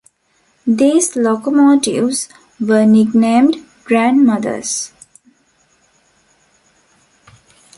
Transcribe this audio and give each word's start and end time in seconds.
These 0.65 1.15
locomotives 1.15 2.27
were 2.59 2.87
nicknamed 2.87 3.57
"Grandmothers". 3.83 4.91